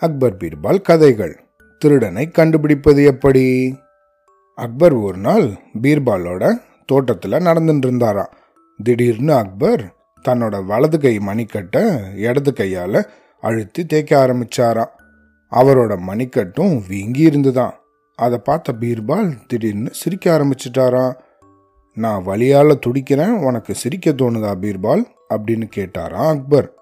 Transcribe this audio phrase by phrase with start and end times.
[0.00, 1.44] அக்பர் பீர்பால் கதைகள்.
[1.78, 3.76] திருடனை கண்டுபிடிப்பது எப்படி?
[4.54, 5.50] அக்பர் ஒரு நாள்
[5.82, 8.30] பீர்பாலோட தோட்டத்தில் நடந்துட்டு இருந்தாராம்
[8.82, 9.94] திடீர்னு அக்பர்
[10.28, 14.88] தன்னோட வலது கை மணிக்கட்டை இடது கையால் அழுத்தி தேய்க்க ஆரம்பிச்சாராம்
[15.50, 17.74] அவரோட மணிக்கட்டும் வீங்கி இருந்துதான்.
[18.16, 21.14] அதை பார்த்த பீர்பால் திடீர்னு சிரிக்க ஆரம்பிச்சிட்டாராம்
[21.94, 25.04] நான் வழியால் துடிக்கிறேன் உனக்கு சிரிக்க தோணுதா பீர்பால்?
[25.34, 26.74] அப்படின்னு கேட்டாராம் அக்பர்.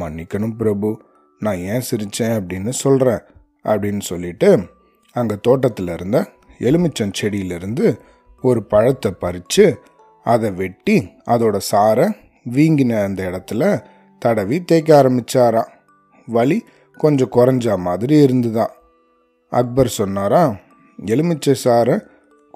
[0.00, 1.06] மன்னிக்கணும் பிரபு
[1.38, 3.18] நான் ஏன் சிரித்தேன் அப்படின்னு சொல்கிறேன்
[3.64, 4.58] அப்படின்னு சொல்லிட்டு
[5.12, 8.00] அங்கே தோட்டத்தில் இருந்த எலுமிச்சம் செடியிலிருந்து
[8.42, 9.78] ஒரு பழத்தை பறித்து
[10.24, 12.12] அதை வெட்டி அதோட சாரை
[12.50, 13.84] வீங்கின அந்த இடத்துல
[14.18, 15.68] தடவி தேய்க்க ஆரம்பிச்சாராம்.
[16.26, 16.64] வலி
[16.96, 18.70] கொஞ்சம் குறைஞ்ச மாதிரி இருந்துதான்
[19.50, 20.56] அக்பர் சொன்னாரா
[21.06, 22.06] எலுமிச்சை சாரை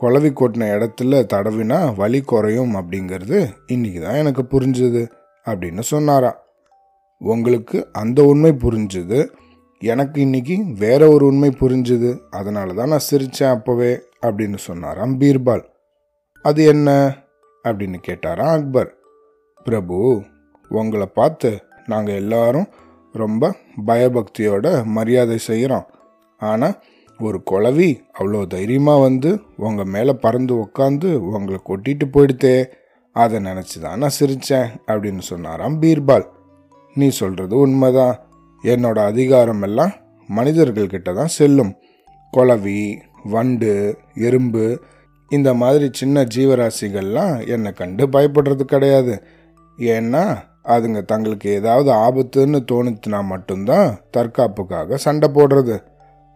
[0.02, 5.10] குழவி கொட்டின இடத்துல தடவினா வலி குறையும் அப்படிங்கிறது இன்றைக்கி தான் எனக்கு புரிஞ்சுது
[5.44, 6.40] அப்படின்னு சொன்னாரா
[7.22, 9.26] உங்களுக்கு அந்த உண்மை புரிஞ்சுது.
[9.80, 12.20] எனக்கு இன்னைக்கு வேற ஒரு உண்மை புரிஞ்சுது.
[12.30, 15.64] அதனால தான் நான் சிரித்தேன் அப்போவே அப்படின்னு சொன்னாராம் பீர்பால்.
[16.42, 17.16] அது என்ன?
[17.64, 18.94] அப்படின்னு கேட்டாராம் அக்பர்.
[19.64, 20.24] பிரபு
[20.68, 22.68] உங்களை பார்த்து நாங்கள் எல்லாரும்
[23.12, 23.56] ரொம்ப
[23.86, 25.86] பயபக்தியோட மரியாதை செய்கிறோம்
[26.38, 26.82] ஆனால்
[27.20, 32.64] ஒரு குழவி அவ்வளோ தைரியமாக வந்து உங்கள் மேலே பறந்து உக்காந்து உங்களை கொட்டிட்டு போயிடுத்தே
[33.12, 36.26] அதை நினச்சி தான் நான் சிரித்தேன் அப்படின்னு சொன்னாராம் பீர்பால்.
[36.94, 38.16] நீ சொல்கிறது உண்மைதான்.
[38.64, 39.92] என்னோட அதிகாரம் எல்லாம்
[40.28, 41.72] மனிதர்கள்கிட்ட தான் செல்லும்.
[42.32, 44.82] குளவி வண்டு எறும்பு
[45.30, 49.22] இந்த மாதிரி சின்ன ஜீவராசிகள்லாம் என்னை கண்டு பயப்படுறது கிடையாது.
[49.78, 55.76] ஏன்னா அதுங்க தங்களுக்கு ஏதாவது ஆபத்துன்னு தோணுச்சுனா மட்டும்தான் தற்காப்புக்காக சண்டை போடுறது.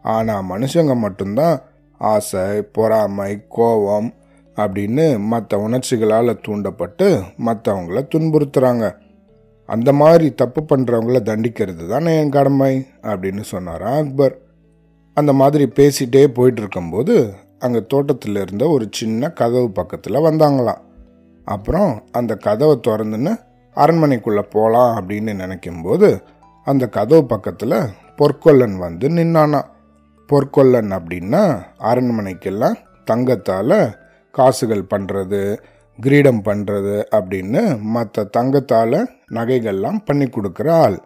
[0.03, 1.61] ஆனால் மனுஷங்க மட்டும்தான்
[1.98, 4.15] ஆசை பொறாமை கோபம்
[4.57, 8.87] அப்படின்னு மற்ற உணர்ச்சிகளால் தூண்டப்பட்டு மற்றவங்கள துன்புறுத்துகிறாங்க
[9.67, 12.86] அந்த மாதிரி தப்பு பண்ணுறவங்கள தண்டிக்கிறது தானே என் கடமை?
[13.03, 14.39] அப்படின்னு சொன்னாராம் அக்பர்.
[15.14, 20.83] அந்த மாதிரி பேசிட்டே போயிட்டு இருக்கும்போது அங்கே தோட்டத்தில் இருந்த ஒரு சின்ன கதவு பக்கத்தில் வந்தாங்களாம்.
[21.45, 23.41] அப்புறம் அந்த கதவை திறந்துன்னு
[23.74, 26.23] அரண்மனைக்குள்ளே போகலாம் அப்படின்னு நினைக்கும்போது
[26.64, 27.77] அந்த கதவு பக்கத்தில்
[28.17, 29.62] பொற்கொல்லன் வந்து நின்னானா
[30.29, 32.74] பொற்கொல்லன் அப்படின்னா அரண்மனைக்கெல்லாம்
[33.05, 33.98] தங்கத்தால்
[34.30, 35.58] காசுகள் பண்ணுறது
[36.01, 41.01] கிரீடம் பண்ணுறது அப்படின்னு மற்ற தங்கத்தால் நகைகள்லாம் பண்ணி கொடுக்குற ஆள்.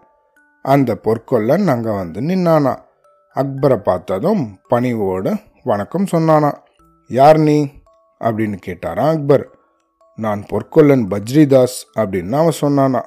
[0.62, 2.76] அந்த பொற்கொல்லன் அங்கே வந்து நின்னானா.
[3.34, 5.34] அக்பரை பார்த்ததும் பணிவோடு
[5.64, 6.54] வணக்கம் சொன்னானா.
[7.08, 7.70] யார் நீ?
[8.20, 9.48] அப்படின்னு கேட்டாராம் அக்பர்.
[10.16, 13.02] நான் பொற்கொல்லன் பஜ்ரிதாஸ் அப்படின்னு அவன் சொன்னானா.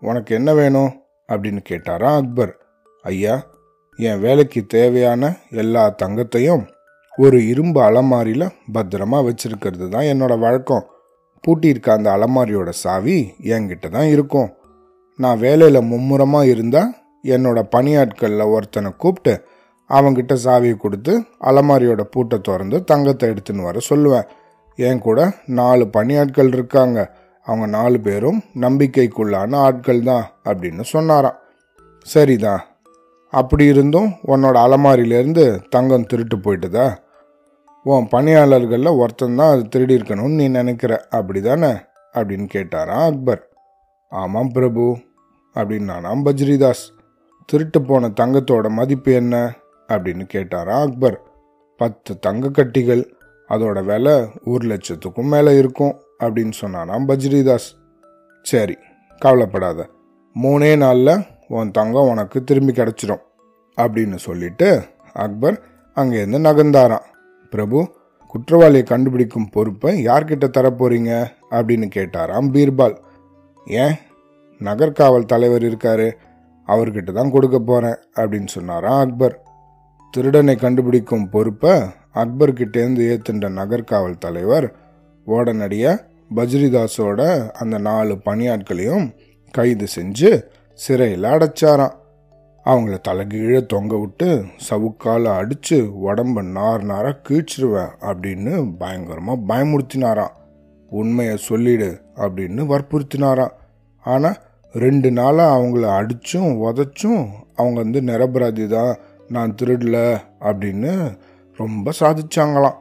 [0.00, 1.02] உனக்கு என்ன வேணும்?
[1.28, 2.56] அப்படின்னு கேட்டாராம் அக்பர்.
[3.02, 3.42] ஐயா
[3.96, 6.68] என் வேலைக்கு தேவையான எல்லா தங்கத்தையும்
[7.16, 10.86] ஒரு இரும்பு அலமாரியில் பத்திரமா வச்சிருக்கிறது தான் என்னோட வழக்கம்.
[11.46, 14.54] பூட்டியிருக்க அந்த அலமாரியோட சாவி என்கிட்ட தான் இருக்கும்.
[15.16, 16.94] நான் வேலையில் மும்முரமாக இருந்தால்
[17.24, 19.44] என்னோட பணியாட்களில் ஒருத்தனை கூப்பிட்டு
[19.88, 24.28] அவங்கிட்ட சாவியை கொடுத்து அலமாரியோட பூட்டை திறந்து தங்கத்தை எடுத்துன்னு வர சொல்லுவேன்.
[24.76, 27.14] என் கூட நாலு பணியாட்கள் இருக்காங்க.
[27.42, 31.38] அவங்க நாலு பேரும் நம்பிக்கைக்குள்ளான ஆட்கள் தான் அப்படின்னு சொன்னாராம்.
[32.02, 32.62] சரிதான்.
[33.30, 36.96] அப்படி இருந்தும் உன்னோட அலமாரியிலேருந்து தங்கம் திருட்டு போயிட்டுதா?
[37.84, 41.06] உன் பணியாளர்களில் ஒருத்தன் தான் அது திருடி இருக்கணும்னு நீ நினைக்கிற.
[41.10, 41.70] அப்படி தானே
[42.12, 43.48] அப்படின்னு கேட்டாராம் அக்பர்.
[44.08, 44.98] ஆமாம் பிரபு
[45.54, 46.84] அப்படின்னானாம் பஜ்ரிதாஸ்.
[47.46, 49.54] திருட்டு போன தங்கத்தோட மதிப்பு என்ன?
[49.88, 51.20] அப்படின்னு கேட்டாராம் அக்பர்.
[51.76, 53.04] பத்து தங்க கட்டிகள்
[53.48, 57.68] அதோட விலை ஒரு லட்சத்துக்கும் மேலே இருக்கும் அப்படின்னு சொன்னானாம் பஜ்ரிதாஸ்.
[58.42, 58.76] சரி
[59.18, 59.88] கவலைப்படாத.
[60.42, 63.22] மூணே நாளில் உன் தங்கம் உனக்கு திரும்பி கிடச்சிரும்
[63.76, 64.82] அப்படின்னு சொல்லிட்டு
[65.12, 65.60] அக்பர்
[65.94, 67.10] அங்கேருந்து நகர்ந்தாராம்.
[67.52, 67.78] பிரபு
[68.26, 71.12] குற்றவாளியை கண்டுபிடிக்கும் பொறுப்பை யார்கிட்ட தரப்போறீங்க?
[71.50, 72.96] அப்படின்னு கேட்டாராம் பீர்பால்.
[73.66, 73.94] ஏன்?
[74.58, 76.08] நகர்காவல் தலைவர் இருக்காரு
[76.66, 79.36] அவர்கிட்ட தான் கொடுக்க போறேன் அப்படின்னு சொன்னாராம் அக்பர்.
[80.10, 81.80] திருடனை கண்டுபிடிக்கும் பொறுப்பை
[82.14, 84.74] அக்பர்கிட்டேருந்து ஏத்துண்ட நகர்காவல் தலைவர்
[85.24, 89.06] உடனடியாக பஜ்ரிதாஸோட அந்த நாலு பணியாட்களையும்
[89.50, 90.42] கைது செஞ்சு
[90.74, 91.96] சிறையில் அடைச்சாராம்.
[92.66, 94.28] அவங்கள தலைகீழ தொங்க விட்டு
[94.68, 95.78] சவுக்கால அடிச்சு
[96.08, 100.34] உடம்ப நார் நாராக கீழ்ச்சிருவேன் அப்படின்னு பயங்கரமாக பயமுறுத்தினாராம்.
[100.92, 103.54] உண்மையை சொல்லிடு அப்படின்னு வற்புறுத்தினாராம்.
[104.04, 104.38] ஆனால்
[104.74, 107.22] ரெண்டு நாளாக அவங்கள அடித்தும் உதச்சும்
[107.56, 108.92] அவங்க வந்து நிரபராதி தான்
[109.28, 109.96] நான் திருடல
[110.48, 110.92] அப்படின்னு
[111.58, 112.78] ரொம்ப சாதிச்சாங்களாம்.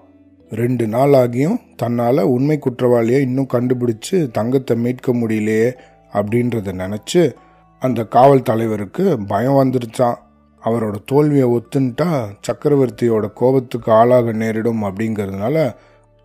[0.52, 5.70] ரெண்டு நாள் ஆகியும் தன்னால் உண்மை குற்றவாளியை இன்னும் கண்டுபிடிச்சு தங்கத்தை மீட்க முடியலையே
[6.14, 7.22] அப்படின்றத நினச்சி
[7.82, 10.18] அந்த காவல் தலைவருக்கு பயம் வந்துருச்சான்
[10.64, 12.10] அவரோட தோல்வியை ஒத்துன்ட்டா
[12.48, 15.56] சக்கரவர்த்தியோட கோபத்துக்கு ஆளாக நேரிடும் அப்படிங்கிறதுனால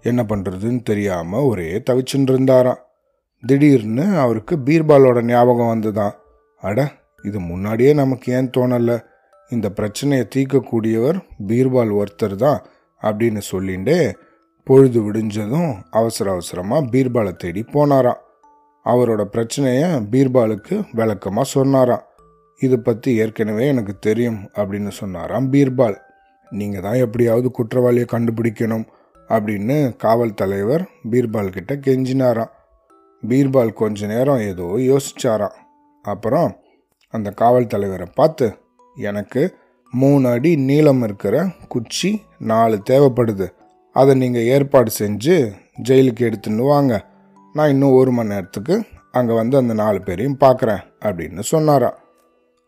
[0.05, 2.81] என்ன பண்ணுறதுன்னு தெரியாமல் ஒரே தவிச்சுட்டு இருந்தாராம்.
[3.43, 6.15] திடீர்னு அவருக்கு பீர்பாலோட ஞாபகம் வந்துதான்
[6.63, 6.93] அட
[7.23, 8.97] இது முன்னாடியே நமக்கு ஏன் தோணலை?
[9.51, 12.61] இந்த பிரச்சனையை தீர்க்கக்கூடியவர் பீர்பால் ஒருத்தர் தான்
[13.03, 13.99] அப்படின்னு சொல்லிண்டே
[14.67, 18.23] பொழுது விடிஞ்சதும் அவசர அவசரமாக பீர்பாலை தேடி போனாராம்.
[18.93, 22.05] அவரோட பிரச்சனையை பீர்பாலுக்கு விளக்கமாக சொன்னாராம்.
[22.61, 25.97] இது பற்றி ஏற்கனவே எனக்கு தெரியும் அப்படின்னு சொன்னாராம் பீர்பால்.
[26.51, 28.87] நீங்கள் தான் எப்படியாவது குற்றவாளியை கண்டுபிடிக்கணும்
[29.31, 32.53] அப்படின்னு காவல் தலைவர் பீர்பால் கிட்ட கெஞ்சினாராம்.
[33.23, 35.57] பீர்பால் கொஞ்ச நேரம் ஏதோ யோசிச்சாராம்.
[36.05, 36.51] அப்புறம்
[37.15, 38.47] அந்த காவல் தலைவரை பார்த்து
[38.97, 39.43] எனக்கு
[39.93, 41.37] மூணு அடி நீளம் இருக்கிற
[41.73, 42.11] குச்சி
[42.51, 43.47] நாலு தேவைப்படுது.
[43.97, 45.37] அதை நீங்கள் ஏற்பாடு செஞ்சு
[45.89, 46.95] ஜெயிலுக்கு எடுத்துன்னு வாங்க.
[47.57, 48.83] நான் இன்னும் ஒரு மணி நேரத்துக்கு
[49.13, 51.97] அங்கே வந்து அந்த நாலு பேரையும் பார்க்குறேன் அப்படின்னு சொன்னாராம்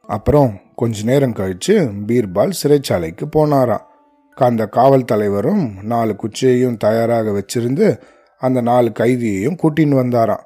[0.08, 1.74] அப்புறம் கொஞ்ச நேரம் கழித்து
[2.06, 3.84] பீர்பால் சிறைச்சாலைக்கு போனாராம்
[4.36, 8.00] அந்த காவல் தலைவரும் நாலு குச்சியையும் தயாராக வச்சிருந்து
[8.38, 10.44] அந்த நாலு கைதியையும் கூட்டின்னு வந்தாராம்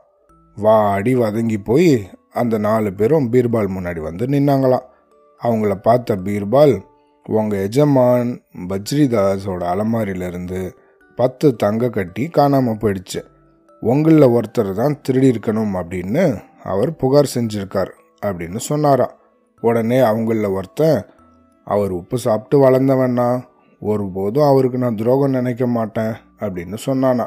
[0.54, 4.86] வா அடி வதங்கி போய் அந்த நாலு பேரும் பீர்பால் முன்னாடி வந்து நின்னாங்களாம்
[5.42, 6.74] அவங்கள பார்த்த பீர்பால்
[7.28, 10.72] உங்கள் எஜமான் பஜ்ரிதாஸோட அலமாரியிலிருந்து
[11.16, 13.20] பத்து தங்க கட்டி காணாமல் போயிடுச்சு.
[13.82, 17.90] உங்களில் ஒருத்தர் தான் திருடி இருக்கணும் அப்படின்னு அவர் புகார் செஞ்சிருக்கார்
[18.26, 19.14] அப்படின்னு சொன்னாராம்
[19.61, 21.05] உடனே அவங்களில் ஒருத்தன்
[21.64, 23.43] அவர் உப்பு சாப்பிட்டு வளர்ந்தவன்னா
[23.81, 27.26] ஒருபோதும் அவருக்கு நான் துரோகம் நினைக்க மாட்டேன் அப்படின்னு சொன்னானா.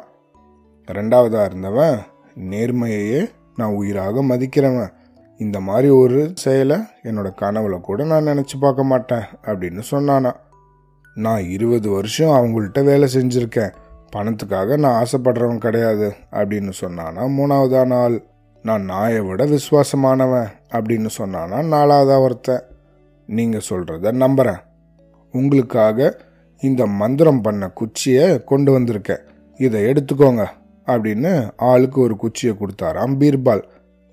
[0.91, 1.99] ரெண்டாவதாக இருந்தவன்
[2.35, 4.91] நேர்மையையே நான் உயிராக மதிக்கிறவன்.
[5.37, 10.31] இந்த மாதிரி ஒரு செயலை என்னோட கனவுல கூட நான் நினச்சி பார்க்க மாட்டேன் அப்படின்னு சொன்னானா.
[11.13, 13.73] நான் இருபது வருஷம் அவங்கள்ட்ட வேலை செஞ்சுருக்கேன்.
[14.15, 18.15] பணத்துக்காக நான் ஆசைப்படுறவன் கிடையாது அப்படின்னு சொன்னானா மூணாவதா நாள்
[18.63, 22.63] நான் நாயை விட விசுவாசமானவன் அப்படின்னு சொன்னானா நாலாவதா ஒருத்தன்.
[23.29, 24.61] நீங்கள் சொல்கிறத நம்புகிறேன்
[25.31, 25.99] உங்களுக்காக
[26.63, 29.23] இந்த மந்திரம் பண்ண குச்சியை கொண்டு வந்திருக்கேன்.
[29.57, 30.45] இதை எடுத்துக்கோங்க
[30.87, 33.63] அப்படின்னு ஆளுக்கு ஒரு குச்சியை கொடுத்தாராம் பீர்பால்.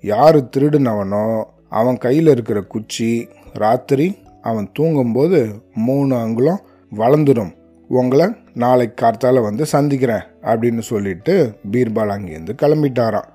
[0.01, 1.25] யார் திருடுனவனோ
[1.69, 4.07] அவன் கையில் இருக்கிற குச்சி ராத்திரி
[4.41, 5.39] அவன் தூங்கும்போது
[5.87, 6.61] மூணு அங்குலம்
[6.91, 7.53] வளர்ந்துடும்
[7.99, 8.27] உங்களை
[8.61, 11.33] நாளைக்கு கார்த்தால வந்து சந்திக்கிறேன் அப்படின்னு சொல்லிட்டு
[11.71, 13.29] பீர்பால் அங்கேருந்து கிளம்பிட்டாராம்.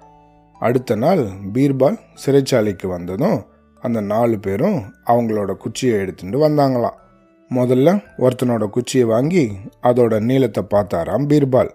[0.56, 1.22] அடுத்த நாள்
[1.55, 3.38] பீர்பால் சிறைச்சாலைக்கு வந்ததும்
[3.82, 6.96] அந்த நாலு பேரும் அவங்களோட குச்சியை எடுத்துட்டு வந்தாங்களாம்.
[7.50, 7.88] முதல்ல
[8.19, 9.44] ஒருத்தனோட குச்சியை வாங்கி
[9.82, 11.70] அதோட நீளத்தை பார்த்தாராம் பீர்பால்.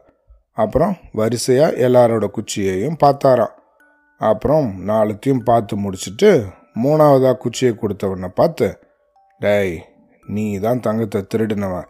[0.57, 3.56] அப்புறம் வரிசையாக எல்லாரோட குச்சியையும் பார்த்தாராம்.
[4.21, 6.29] அப்புறம் நாலுத்தையும் பார்த்து முடிச்சுட்டு
[6.83, 8.68] மூணாவதாக குச்சியை கொடுத்தவனை பார்த்து
[9.41, 9.75] டேய்
[10.25, 11.89] நீ தான் தங்கத்தை திருடினவன்.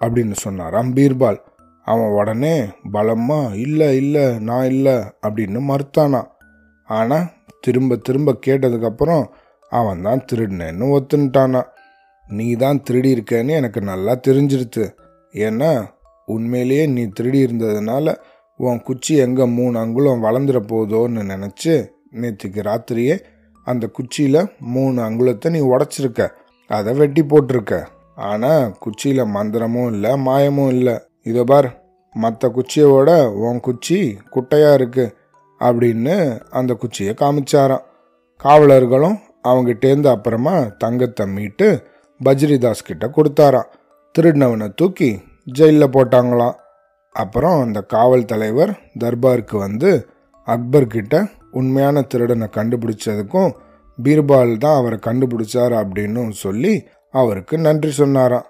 [0.00, 1.40] அப்படின்னு சொன்னாராம் பீர்பால்.
[1.86, 4.96] அவன் உடனே பலமா இல்லை இல்லை நான் இல்லை
[5.26, 6.22] அப்படின்னு மறுத்தானா.
[6.84, 7.26] ஆனால்
[7.60, 9.24] திரும்ப திரும்ப கேட்டதுக்கப்புறம்
[9.70, 11.62] அவன் தான் திருடினேன்னு ஒத்துன்ட்டானா.
[12.28, 14.84] நீ தான் திருடி இருக்கேன்னு எனக்கு நல்லா தெரிஞ்சிருச்சு
[15.34, 15.70] ஏன்னா
[16.28, 18.14] உண்மையிலேயே நீ திருடி இருந்ததுனால
[18.60, 21.74] உன் குச்சி எங்கே மூணு அங்குலம் வளர்ந்துட போதோன்னு நினச்சி
[22.12, 23.16] நேற்றுக்கு ராத்திரியே
[23.66, 26.28] அந்த குச்சியில் மூணு அங்குலத்தை நீ உடச்சிருக்க.
[26.70, 27.74] அதை வெட்டி போட்டிருக்க.
[28.16, 30.96] ஆனால் குச்சியில் மந்திரமும் இல்லை மாயமும் இல்லை.
[31.22, 31.68] இதோ பார்
[32.16, 33.10] மற்ற குச்சியோட
[33.44, 33.98] உன் குச்சி
[34.34, 35.04] குட்டையாக இருக்கு
[35.60, 36.14] அப்படின்னு
[36.50, 37.86] அந்த குச்சியை காமிச்சாராம்.
[38.44, 41.66] காவலர்களும் அவங்கிட்டேருந்து அப்புறமா தங்கத்தை மீட்டு
[42.20, 43.70] பஜ்ரிதாஸ் கிட்ட கொடுத்தாராம்.
[44.14, 45.10] திருடினவனை தூக்கி
[45.52, 46.56] ஜெயிலில் போட்டாங்களாம்.
[47.14, 49.90] அப்புறம் அந்த காவல் தலைவர் தர்பாருக்கு வந்து
[50.48, 51.14] அக்பர் கிட்ட
[51.50, 53.50] உண்மையான திருடனை கண்டுபிடிச்சதுக்கும்
[53.98, 56.72] பீர்பால் தான் அவரை கண்டுபிடிச்சார் அப்படின்னு சொல்லி
[57.14, 58.48] அவருக்கு நன்றி சொன்னாராம்.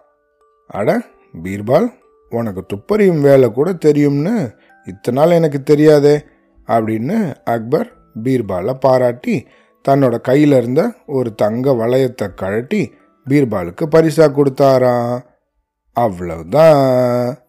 [0.71, 0.91] அட
[1.43, 1.89] பீர்பால்
[2.31, 4.35] உனக்கு துப்பறியும் வேலை கூட தெரியும்னு
[4.87, 6.15] இத்தனை நாள் எனக்கு தெரியாதே
[6.67, 7.89] அப்படின்னு அக்பர்
[8.23, 9.37] பீர்பாலை பாராட்டி
[9.89, 12.83] தன்னோட கையில் இருந்த ஒரு தங்க வளையத்தை கழட்டி
[13.29, 15.19] பீர்பாலுக்கு பரிசாக கொடுத்தாராம்.
[15.97, 17.44] அவ்வளவுதான்.